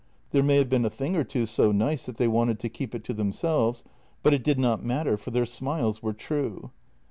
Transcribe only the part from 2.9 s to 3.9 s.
it to themselves,